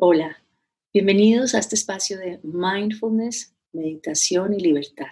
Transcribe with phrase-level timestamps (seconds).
[0.00, 0.40] Hola,
[0.94, 5.08] bienvenidos a este espacio de mindfulness, meditación y libertad.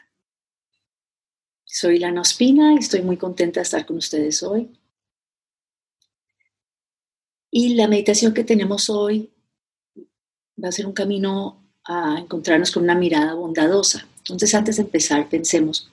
[1.65, 4.79] Soy Lana Ospina y estoy muy contenta de estar con ustedes hoy.
[7.51, 9.35] Y la meditación que tenemos hoy
[10.63, 14.07] va a ser un camino a encontrarnos con una mirada bondadosa.
[14.19, 15.91] Entonces, antes de empezar, pensemos,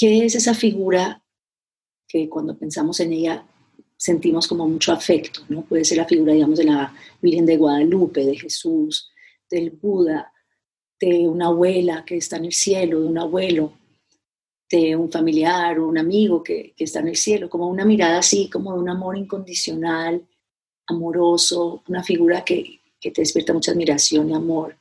[0.00, 1.22] ¿qué es esa figura
[2.08, 3.46] que cuando pensamos en ella
[3.98, 5.62] sentimos como mucho afecto, ¿no?
[5.62, 9.10] Puede ser la figura, digamos, de la Virgen de Guadalupe, de Jesús,
[9.50, 10.32] del Buda,
[11.00, 13.72] de una abuela que está en el cielo, de un abuelo,
[14.70, 18.18] de un familiar o un amigo que, que está en el cielo, como una mirada
[18.18, 20.26] así, como de un amor incondicional,
[20.86, 24.76] amoroso, una figura que, que te despierta mucha admiración y amor.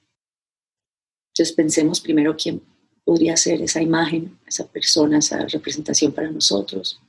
[1.34, 2.62] Entonces pensemos primero quién
[3.04, 7.00] podría ser esa imagen, esa persona, esa representación para nosotros.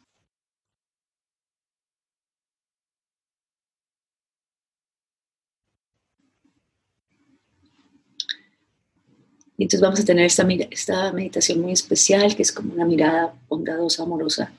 [9.59, 13.34] Y entonces vamos a tener esta, esta meditación muy especial, que es como una mirada
[13.48, 14.53] bondadosa, amorosa.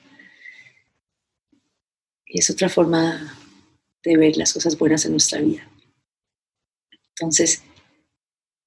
[2.26, 3.34] Y es otra forma
[4.04, 5.66] de ver las cosas buenas en nuestra vida.
[7.16, 7.62] Entonces,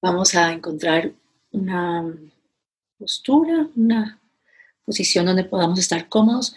[0.02, 1.12] vamos a encontrar
[1.52, 2.12] una
[2.98, 4.20] postura, una
[4.84, 6.56] posición donde podamos estar cómodos.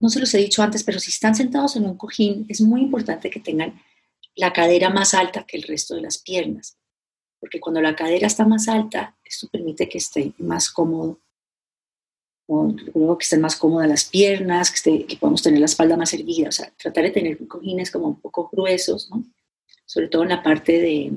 [0.00, 2.80] No se los he dicho antes, pero si están sentados en un cojín, es muy
[2.80, 3.82] importante que tengan
[4.34, 6.77] la cadera más alta que el resto de las piernas
[7.40, 11.20] porque cuando la cadera está más alta, esto permite que esté más cómodo,
[12.48, 16.12] luego que estén más cómodas las piernas, que, esté, que podamos tener la espalda más
[16.14, 19.24] erguida, o sea, tratar de tener cojines como un poco gruesos, ¿no?
[19.84, 21.12] sobre todo en la parte de,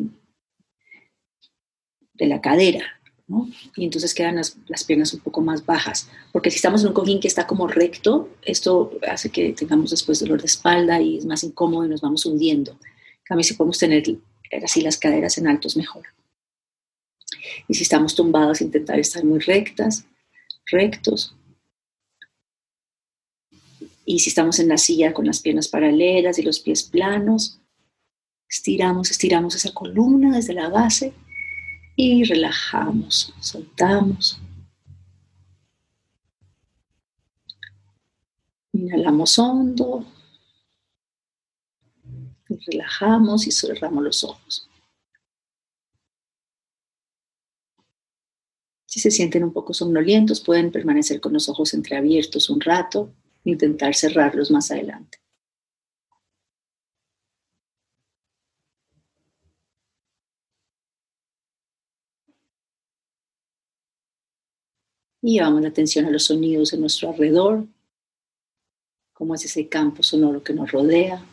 [2.13, 2.85] de la cadera,
[3.27, 3.47] ¿no?
[3.77, 6.93] y entonces quedan las, las, piernas un poco más bajas, porque si estamos en un
[6.93, 11.25] cojín que está como recto, esto hace que tengamos después dolor de espalda y es
[11.25, 12.71] más incómodo y nos vamos hundiendo.
[12.71, 14.03] En cambio, si podemos tener
[14.63, 16.05] así las caderas en altos mejor.
[17.67, 20.05] Y si estamos tumbados, intentar estar muy rectas,
[20.65, 21.35] rectos.
[24.05, 27.59] Y si estamos en la silla con las piernas paralelas y los pies planos,
[28.49, 31.13] estiramos, estiramos esa columna desde la base
[31.95, 34.41] y relajamos, soltamos.
[38.73, 40.05] Inhalamos hondo,
[42.65, 44.67] relajamos y cerramos los ojos.
[48.85, 53.13] Si se sienten un poco somnolientos, pueden permanecer con los ojos entreabiertos un rato
[53.45, 55.17] e intentar cerrarlos más adelante.
[65.21, 67.65] Y llevamos la atención a los sonidos en nuestro alrededor,
[69.13, 71.23] cómo es ese campo sonoro que nos rodea.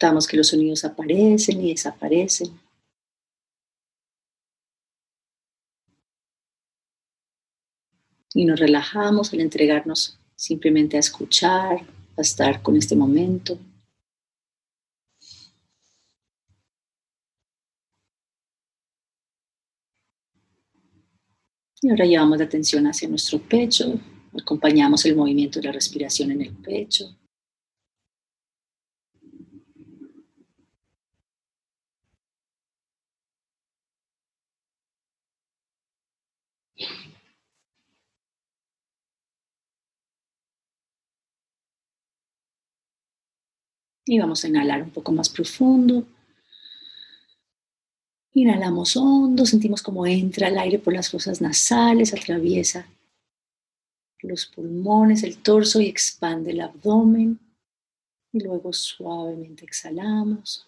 [0.00, 2.56] Notamos que los sonidos aparecen y desaparecen.
[8.32, 11.84] Y nos relajamos al entregarnos simplemente a escuchar,
[12.16, 13.58] a estar con este momento.
[21.82, 23.98] Y ahora llevamos la atención hacia nuestro pecho,
[24.40, 27.18] acompañamos el movimiento de la respiración en el pecho.
[44.10, 46.02] Y vamos a inhalar un poco más profundo.
[48.32, 52.88] Inhalamos hondo, sentimos como entra el aire por las fosas nasales, atraviesa
[54.22, 57.38] los pulmones, el torso y expande el abdomen.
[58.32, 60.66] Y luego suavemente exhalamos.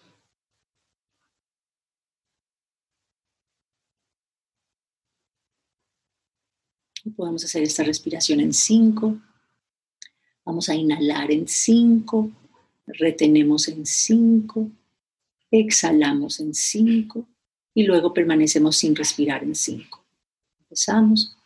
[7.15, 9.17] Podemos hacer esta respiración en cinco.
[10.45, 12.31] Vamos a inhalar en cinco
[12.87, 14.69] retenemos en 5,
[15.51, 17.27] exhalamos en 5
[17.73, 20.03] y luego permanecemos sin respirar en 5.
[20.61, 21.37] Empezamos.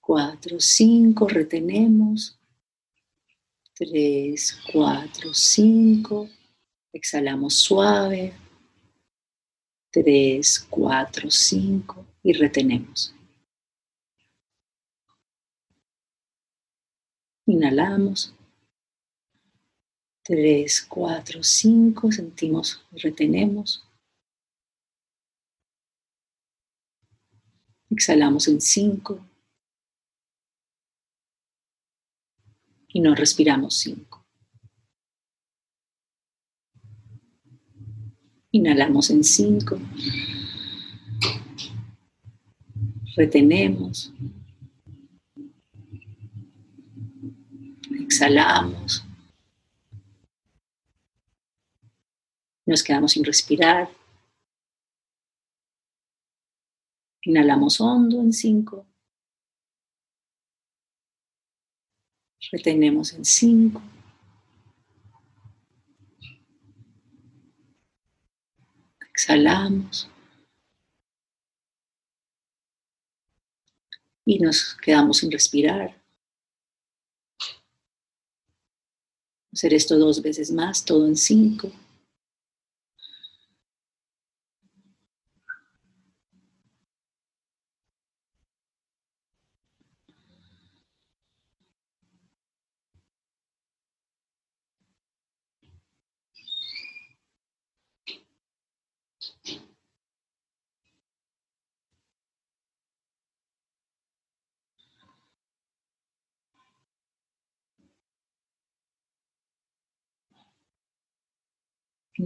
[0.00, 2.38] 4, 5, retenemos.
[3.74, 6.28] 3, 4, 5,
[6.92, 8.32] exhalamos suave.
[9.90, 13.14] 3, 4, 5 y retenemos.
[17.46, 18.34] Inhalamos.
[20.24, 23.84] 3, 4, 5, sentimos, retenemos.
[27.92, 29.20] Exhalamos en cinco.
[32.88, 34.24] Y nos respiramos cinco.
[38.50, 39.78] Inhalamos en cinco.
[43.14, 44.12] Retenemos.
[48.00, 49.04] Exhalamos.
[52.64, 53.88] Nos quedamos sin respirar.
[57.24, 58.86] Inhalamos hondo en cinco.
[62.50, 63.80] Retenemos en cinco.
[69.10, 70.08] Exhalamos.
[74.24, 76.00] Y nos quedamos sin respirar.
[79.52, 81.70] Hacer esto dos veces más, todo en cinco.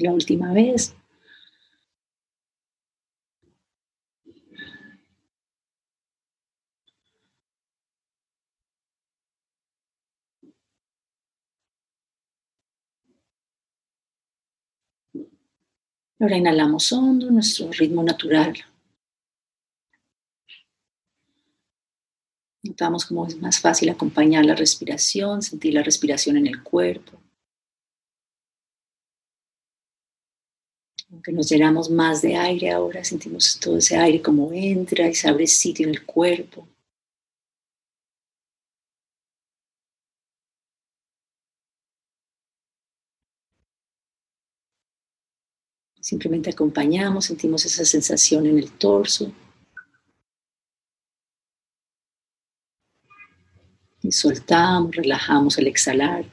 [0.02, 0.94] La última vez.
[16.18, 18.54] Ahora inhalamos hondo, nuestro ritmo natural.
[22.62, 27.25] Notamos cómo es más fácil acompañar la respiración, sentir la respiración en el cuerpo.
[31.16, 35.26] Aunque nos llenamos más de aire ahora, sentimos todo ese aire como entra y se
[35.26, 36.68] abre sitio en el cuerpo.
[46.02, 49.32] Simplemente acompañamos, sentimos esa sensación en el torso.
[54.02, 56.26] Y soltamos, relajamos al exhalar.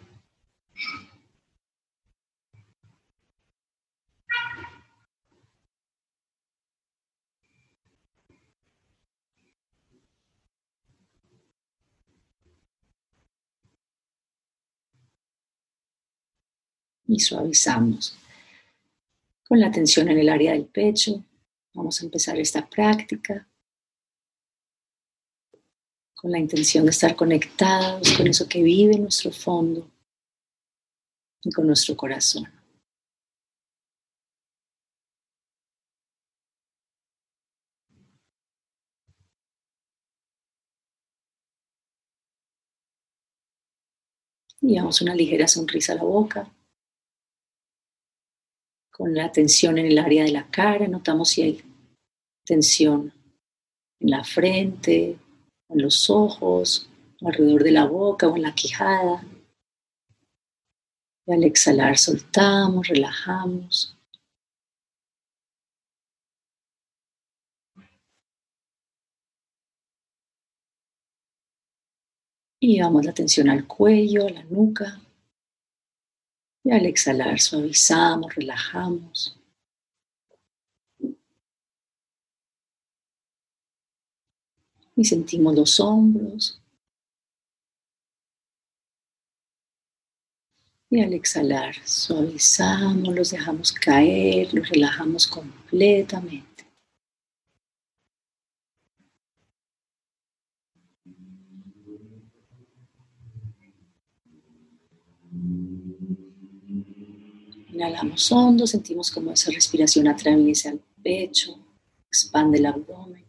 [17.13, 18.18] Y suavizamos.
[19.48, 21.24] Con la tensión en el área del pecho,
[21.74, 23.48] vamos a empezar esta práctica
[26.15, 29.92] con la intención de estar conectados con eso que vive nuestro fondo
[31.44, 32.48] y con nuestro corazón.
[44.62, 46.50] Y damos una ligera sonrisa a la boca
[49.03, 51.61] con la tensión en el área de la cara, notamos si hay
[52.45, 53.11] tensión
[54.00, 55.19] en la frente,
[55.67, 56.89] en los ojos,
[57.19, 59.21] alrededor de la boca o en la quijada.
[61.27, 63.94] Y al exhalar soltamos, relajamos.
[72.62, 75.02] Y llevamos la atención al cuello, a la nuca.
[76.65, 79.38] Y al exhalar suavizamos, relajamos.
[84.96, 86.62] Y sentimos los hombros.
[90.89, 96.53] Y al exhalar suavizamos, los dejamos caer, los relajamos completamente.
[107.74, 111.58] Inhalamos hondo, sentimos como esa respiración atraviesa el pecho,
[112.08, 113.25] expande el abdomen.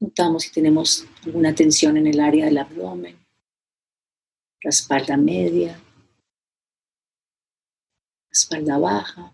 [0.00, 3.16] Notamos si tenemos alguna tensión en el área del abdomen,
[4.62, 5.80] la espalda media,
[8.26, 9.32] la espalda baja.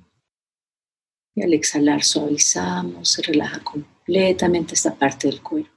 [1.35, 5.74] Y al exhalar suavizamos, se relaja completamente esta parte del cuerpo.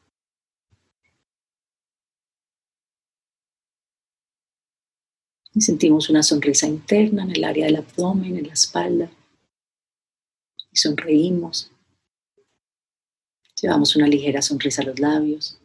[5.58, 9.10] Y sentimos una sonrisa interna en el área del abdomen, en la espalda.
[10.72, 11.72] Y sonreímos.
[13.60, 15.60] Llevamos una ligera sonrisa a los labios.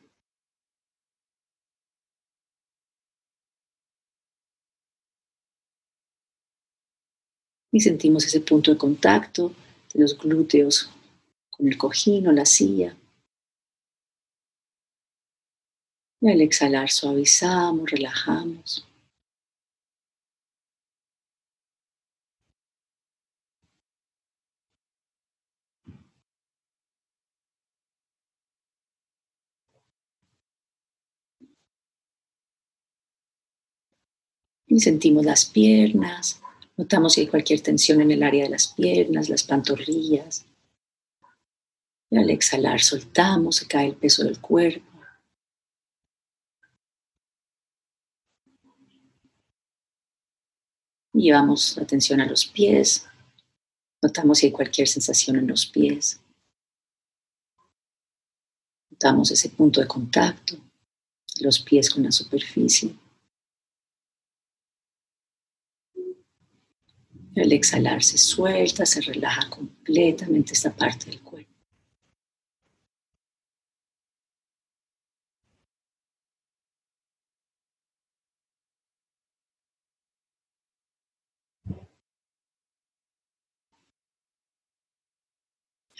[7.70, 9.54] Y sentimos ese punto de contacto
[9.92, 10.90] de los glúteos
[11.50, 12.96] con el cojín o la silla.
[16.22, 18.88] Y al exhalar suavizamos, relajamos.
[34.72, 36.40] Y sentimos las piernas,
[36.78, 40.46] notamos si hay cualquier tensión en el área de las piernas, las pantorrillas.
[42.08, 44.90] Y al exhalar soltamos, se cae el peso del cuerpo.
[51.12, 53.06] Llevamos atención a los pies.
[54.00, 56.18] Notamos si hay cualquier sensación en los pies.
[58.90, 60.56] Notamos ese punto de contacto,
[61.40, 63.01] los pies con la superficie.
[67.40, 71.50] Al exhalar se suelta, se relaja completamente esta parte del cuerpo.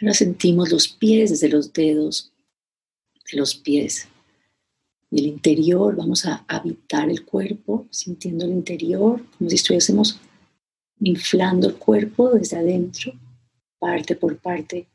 [0.00, 2.32] Ahora sentimos los pies desde los dedos
[3.30, 4.08] de los pies.
[5.12, 10.18] Y el interior, vamos a habitar el cuerpo, sintiendo el interior, como si estuviésemos
[11.04, 13.12] inflando el cuerpo desde adentro,
[13.78, 14.86] parte por parte,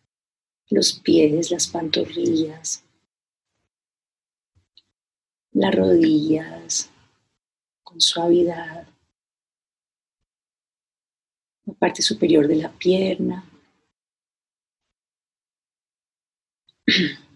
[0.70, 2.84] los pies, las pantorrillas,
[5.52, 6.90] las rodillas,
[7.84, 8.88] con suavidad,
[11.66, 13.44] la parte superior de la pierna.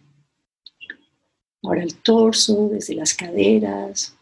[1.64, 4.16] Ahora el torso, desde las caderas,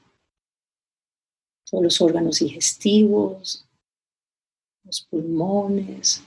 [1.69, 3.68] todos los órganos digestivos,
[4.89, 6.23] los pulmones,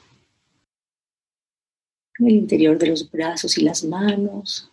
[2.21, 4.71] el interior de los brazos y las manos,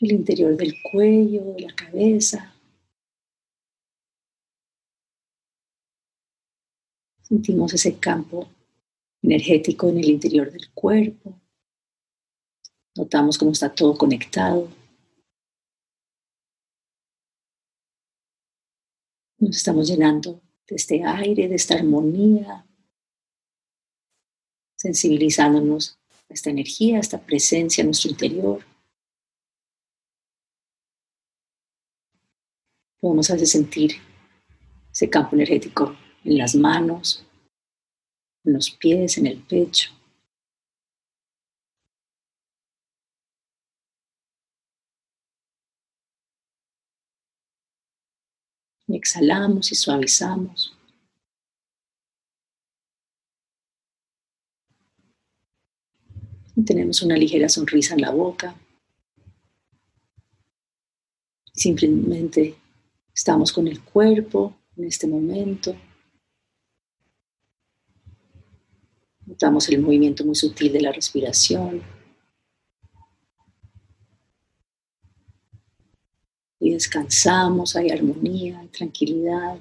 [0.00, 2.52] el interior del cuello, de la cabeza.
[7.22, 8.48] Sentimos ese campo
[9.22, 11.40] energético en el interior del cuerpo.
[12.96, 14.68] Notamos cómo está todo conectado.
[19.38, 22.66] Nos estamos llenando de este aire, de esta armonía,
[24.76, 25.98] sensibilizándonos
[26.28, 28.64] a esta energía, a esta presencia en nuestro interior.
[33.00, 33.92] Podemos veces sentir
[34.92, 37.24] ese campo energético en las manos,
[38.44, 39.97] en los pies, en el pecho.
[48.88, 50.74] Y exhalamos y suavizamos.
[56.66, 58.56] Tenemos una ligera sonrisa en la boca.
[61.52, 62.56] Simplemente
[63.14, 65.76] estamos con el cuerpo en este momento.
[69.26, 71.97] Notamos el movimiento muy sutil de la respiración.
[76.60, 79.58] Y descansamos, hay armonía, hay tranquilidad.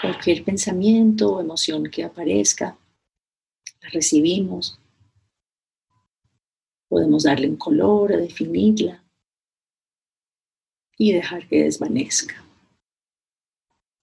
[0.00, 2.78] Cualquier pensamiento o emoción que aparezca,
[3.82, 4.78] la recibimos.
[6.88, 9.04] Podemos darle un color, definirla
[10.96, 12.49] y dejar que desvanezca.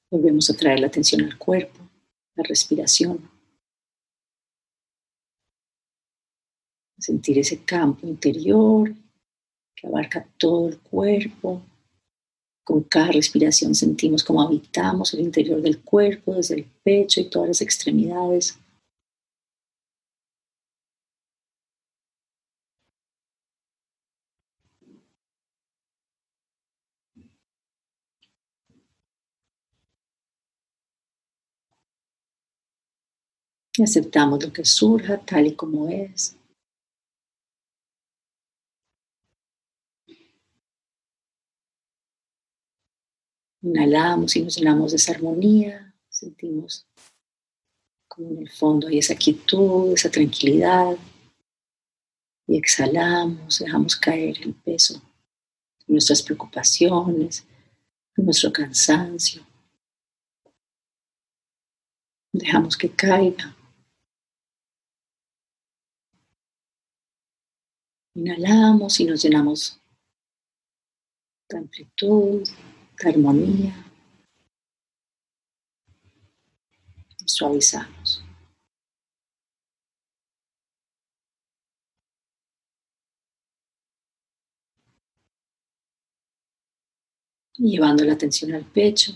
[0.10, 1.80] Volvemos a traer la atención al cuerpo,
[2.36, 3.30] la respiración.
[6.98, 8.94] Sentir ese campo interior
[9.76, 11.62] que abarca todo el cuerpo.
[12.64, 17.50] Con cada respiración sentimos cómo habitamos el interior del cuerpo, desde el pecho y todas
[17.50, 18.58] las extremidades.
[33.78, 36.36] Y aceptamos lo que surja tal y como es.
[43.62, 45.94] Inhalamos y nos llenamos esa armonía.
[46.10, 46.88] Sentimos
[48.08, 50.98] como en el fondo hay esa quietud, esa tranquilidad.
[52.48, 54.96] Y exhalamos, dejamos caer el peso
[55.86, 57.46] de nuestras preocupaciones,
[58.16, 59.46] de nuestro cansancio.
[62.34, 63.57] Dejamos que caiga
[68.18, 69.80] Inhalamos y nos llenamos
[71.50, 72.50] de amplitud,
[73.00, 73.86] de armonía.
[77.20, 78.24] Y suavizamos.
[87.60, 89.14] llevando la atención al pecho.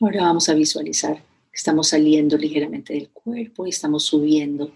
[0.00, 1.22] Ahora vamos a visualizar
[1.58, 4.72] estamos saliendo ligeramente del cuerpo y estamos subiendo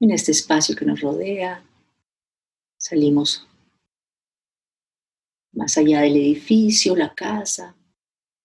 [0.00, 1.62] en este espacio que nos rodea.
[2.78, 3.46] Salimos
[5.52, 7.76] más allá del edificio, la casa.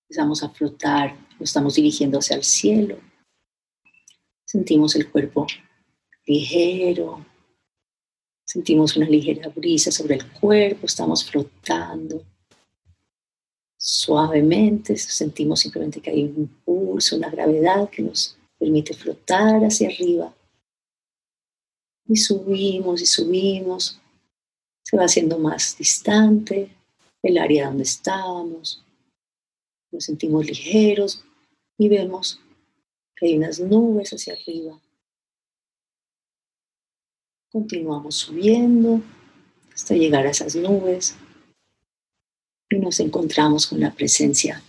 [0.03, 2.99] Empezamos a flotar, nos estamos dirigiendo hacia el cielo.
[4.43, 5.47] Sentimos el cuerpo
[6.25, 7.25] ligero.
[8.43, 12.25] Sentimos una ligera brisa sobre el cuerpo, estamos flotando.
[13.83, 20.33] Suavemente sentimos simplemente que hay un impulso, una gravedad que nos permite flotar hacia arriba.
[22.07, 23.99] Y subimos y subimos.
[24.83, 26.75] Se va haciendo más distante
[27.23, 28.83] el área donde estábamos.
[29.91, 31.23] Nos sentimos ligeros
[31.77, 32.39] y vemos
[33.15, 34.79] que hay unas nubes hacia arriba
[37.51, 39.01] Continuamos subiendo
[39.73, 41.17] hasta llegar a esas nubes
[42.71, 44.63] y nos encontramos con la presencia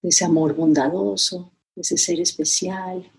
[0.00, 3.10] de ese amor bondadoso, de ese ser especial.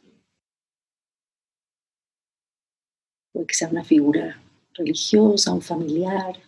[3.34, 4.42] Puede que sea una figura
[4.74, 6.42] religiosa, un familiar.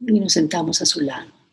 [0.00, 1.43] Y nos sentamos a su lado.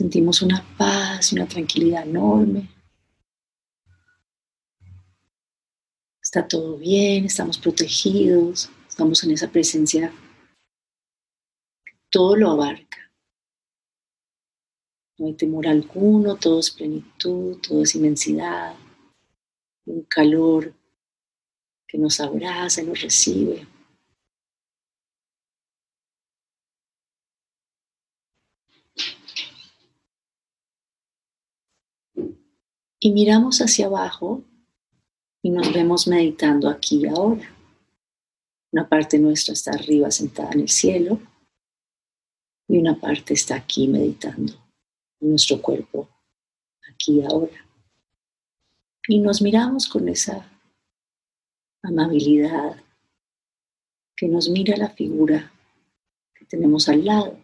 [0.00, 2.70] Sentimos una paz y una tranquilidad enorme.
[6.22, 10.10] Está todo bien, estamos protegidos, estamos en esa presencia.
[12.08, 13.12] Todo lo abarca.
[15.18, 18.74] No hay temor alguno, todo es plenitud, todo es inmensidad,
[19.84, 20.72] un calor
[21.86, 23.68] que nos abraza y nos recibe.
[33.00, 34.44] Y miramos hacia abajo
[35.42, 37.50] y nos vemos meditando aquí y ahora.
[38.72, 41.18] Una parte nuestra está arriba sentada en el cielo
[42.68, 44.52] y una parte está aquí meditando
[45.20, 46.08] en nuestro cuerpo,
[46.92, 47.66] aquí y ahora.
[49.08, 50.46] Y nos miramos con esa
[51.82, 52.76] amabilidad
[54.14, 55.50] que nos mira la figura
[56.34, 57.38] que tenemos al lado.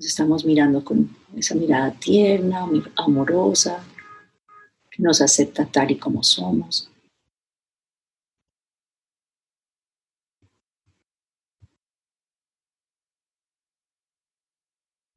[0.00, 3.84] Nos estamos mirando con esa mirada tierna, amorosa,
[4.90, 6.90] que nos acepta tal y como somos.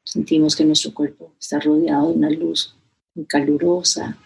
[0.04, 2.76] Sentimos que nuestro cuerpo está rodeado de una luz
[3.15, 4.17] muy calurosa.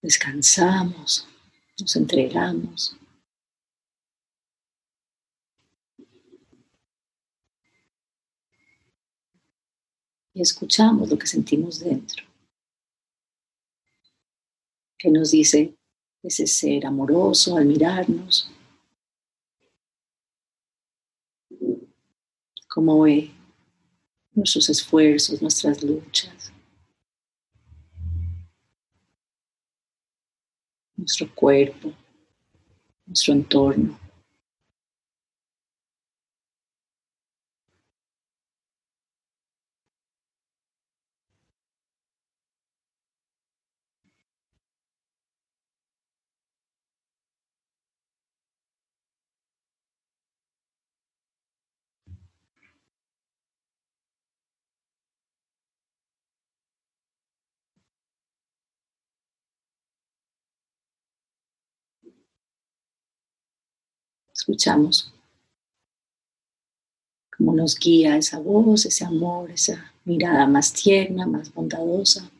[0.00, 1.26] Descansamos,
[1.80, 2.96] nos entregamos.
[10.36, 12.22] Y escuchamos lo que sentimos dentro.
[14.98, 15.74] Que nos dice
[16.22, 18.50] ese ser amoroso al mirarnos.
[22.68, 23.30] Cómo ve
[24.34, 26.52] nuestros esfuerzos, nuestras luchas.
[30.96, 31.94] Nuestro cuerpo,
[33.06, 33.98] nuestro entorno.
[64.46, 65.12] Escuchamos
[67.36, 72.30] cómo nos guía esa voz, ese amor, esa mirada más tierna, más bondadosa.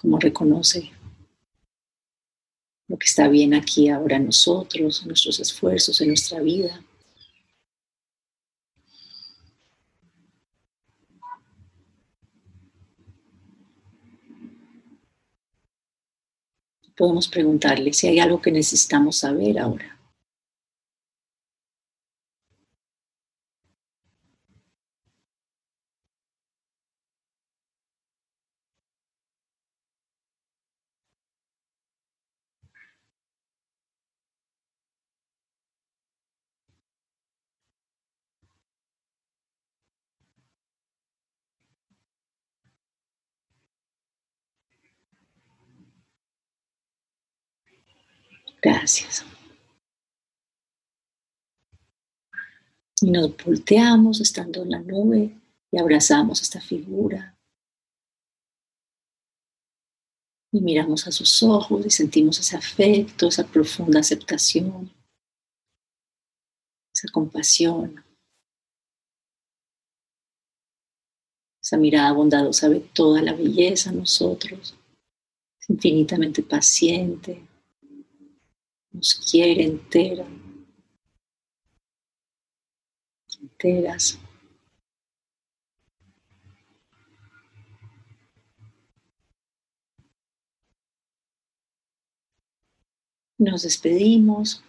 [0.00, 0.90] Cómo reconoce
[2.88, 6.82] lo que está bien aquí ahora en nosotros, en nuestros esfuerzos, en nuestra vida.
[16.96, 19.95] Podemos preguntarle si hay algo que necesitamos saber ahora.
[48.66, 49.24] Gracias.
[53.00, 55.38] Y nos volteamos estando en la nube
[55.70, 57.38] y abrazamos esta figura.
[60.50, 64.92] Y miramos a sus ojos y sentimos ese afecto, esa profunda aceptación,
[66.92, 68.04] esa compasión.
[71.62, 74.76] Esa mirada bondadosa ve toda la belleza nosotros,
[75.60, 77.46] es infinitamente paciente,
[78.96, 80.26] nos quiere entera,
[83.42, 84.18] enteras.
[93.38, 94.64] Nos despedimos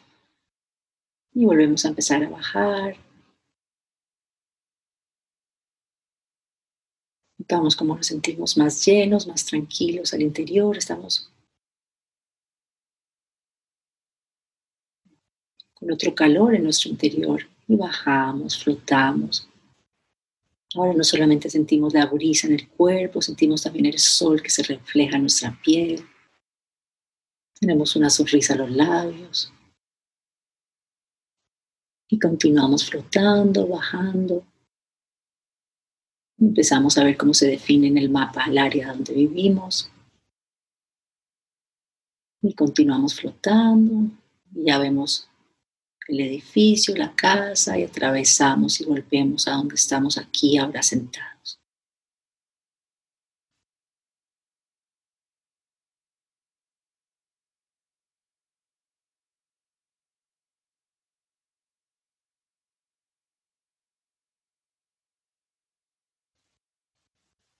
[1.33, 2.97] y volvemos a empezar a bajar.
[7.37, 10.75] Notamos cómo nos sentimos más llenos, más tranquilos al interior.
[10.75, 11.31] Estamos
[15.91, 19.47] otro calor en nuestro interior y bajamos, flotamos.
[20.75, 24.63] Ahora no solamente sentimos la brisa en el cuerpo, sentimos también el sol que se
[24.63, 26.05] refleja en nuestra piel.
[27.59, 29.51] Tenemos una sonrisa a los labios.
[32.09, 34.45] Y continuamos flotando, bajando.
[36.39, 39.89] Empezamos a ver cómo se define en el mapa el área donde vivimos.
[42.41, 44.11] Y continuamos flotando.
[44.51, 45.26] Ya vemos
[46.07, 51.59] el edificio, la casa y atravesamos y volvemos a donde estamos aquí ahora sentados.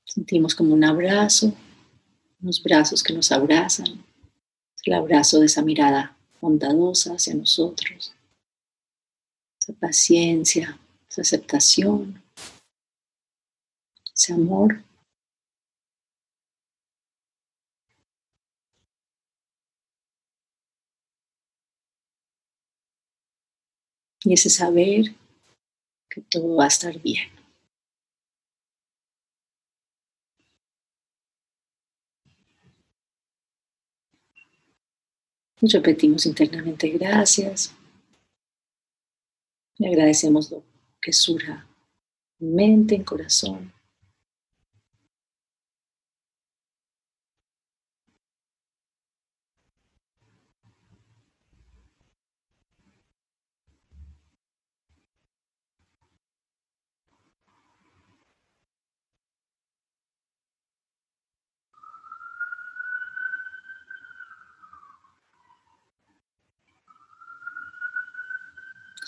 [0.06, 1.54] Sentimos como un abrazo,
[2.42, 4.04] unos brazos que nos abrazan,
[4.86, 8.17] el abrazo de esa mirada bondadosa hacia nosotros,
[9.68, 12.24] esa paciencia, esa aceptación,
[14.14, 14.84] ese amor.
[24.24, 25.16] Y ese saber
[26.10, 27.30] que todo va a estar bien.
[35.60, 37.77] Y repetimos internamente gracias.
[39.80, 40.63] Y agradecemos lo
[41.02, 41.68] que surja
[42.40, 43.74] en mente, en corazón.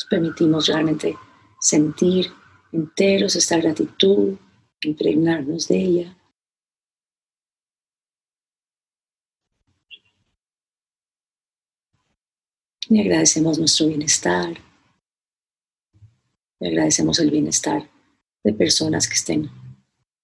[0.09, 1.17] Permitimos realmente
[1.59, 2.31] sentir
[2.71, 4.37] enteros esta gratitud,
[4.81, 6.15] impregnarnos de ella.
[12.89, 14.57] Y agradecemos nuestro bienestar.
[16.59, 17.87] Agradecemos el bienestar
[18.43, 19.49] de personas que estén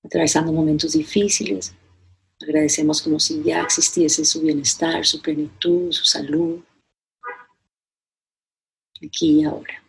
[0.03, 1.75] atravesando momentos difíciles.
[2.41, 6.61] Agradecemos como si ya existiese su bienestar, su plenitud, su salud,
[9.05, 9.84] aquí y ahora.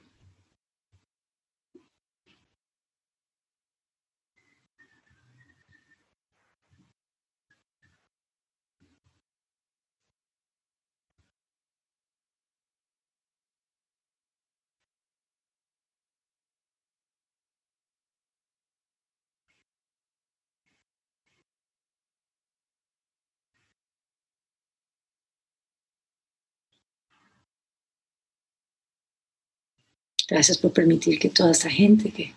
[30.29, 32.35] Gracias por permitir que toda esta gente que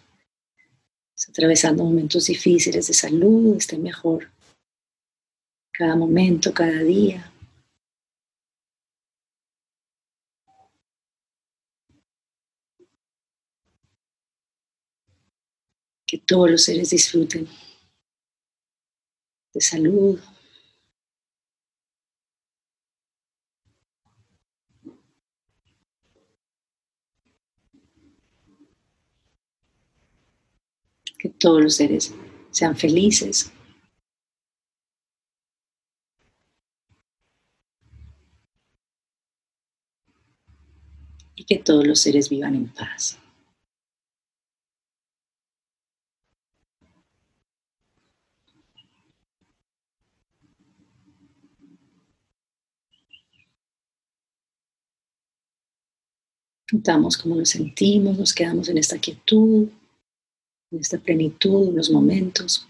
[1.15, 4.31] está atravesando momentos difíciles de salud esté mejor
[5.71, 7.31] cada momento, cada día.
[16.05, 17.47] Que todos los seres disfruten
[19.53, 20.19] de salud,
[31.19, 32.15] que todos los seres
[32.49, 33.51] sean felices.
[41.35, 43.19] Y que todos los seres vivan en paz.
[56.71, 59.69] Notamos cómo nos sentimos, nos quedamos en esta quietud,
[60.71, 62.67] en esta plenitud, en los momentos.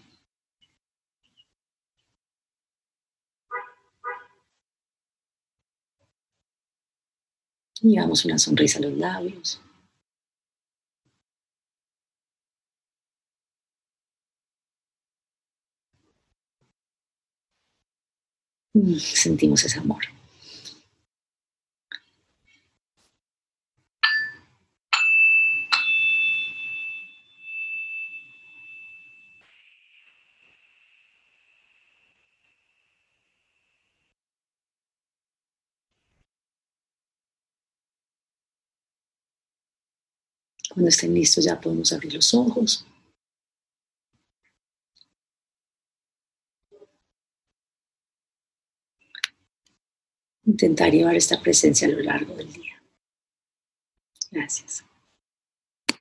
[7.82, 9.62] Y damos una sonrisa a los labios.
[18.74, 20.19] Mm, sentimos ese amor.
[40.80, 42.86] Cuando estén listos ya podemos abrir los ojos.
[50.46, 52.82] Intentar llevar esta presencia a lo largo del día.
[54.32, 54.86] Gracias.